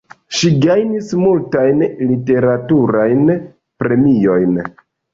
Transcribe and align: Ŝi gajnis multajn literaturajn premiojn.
Ŝi 0.35 0.49
gajnis 0.63 1.11
multajn 1.25 1.85
literaturajn 2.13 3.25
premiojn. 3.85 4.63